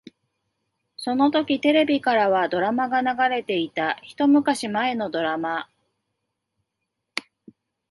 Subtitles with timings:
[0.97, 3.99] そのときテレビからはドラマが流れていた。
[4.01, 5.69] 一昔前のドラマ。